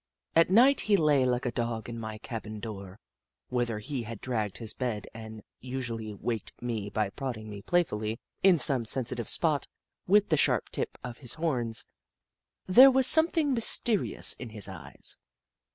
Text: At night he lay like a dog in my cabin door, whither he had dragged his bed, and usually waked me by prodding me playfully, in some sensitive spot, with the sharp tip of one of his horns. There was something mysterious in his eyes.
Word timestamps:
At 0.35 0.49
night 0.49 0.79
he 0.81 0.97
lay 0.97 1.25
like 1.25 1.45
a 1.45 1.51
dog 1.51 1.87
in 1.87 1.99
my 1.99 2.17
cabin 2.17 2.59
door, 2.59 2.99
whither 3.49 3.77
he 3.77 4.01
had 4.01 4.19
dragged 4.19 4.57
his 4.57 4.73
bed, 4.73 5.05
and 5.13 5.43
usually 5.59 6.11
waked 6.11 6.59
me 6.59 6.89
by 6.89 7.11
prodding 7.11 7.51
me 7.51 7.61
playfully, 7.61 8.19
in 8.41 8.57
some 8.57 8.83
sensitive 8.83 9.29
spot, 9.29 9.67
with 10.07 10.29
the 10.29 10.37
sharp 10.37 10.69
tip 10.69 10.97
of 11.03 11.03
one 11.03 11.09
of 11.11 11.17
his 11.19 11.33
horns. 11.35 11.85
There 12.65 12.89
was 12.89 13.05
something 13.05 13.53
mysterious 13.53 14.33
in 14.33 14.49
his 14.49 14.67
eyes. 14.67 15.19